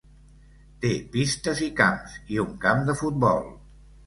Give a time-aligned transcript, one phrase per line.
[0.85, 3.47] Té pistes i camps i un camp de futbol.